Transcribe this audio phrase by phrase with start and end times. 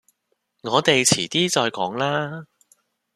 [0.63, 2.47] 我哋遲啲再講啦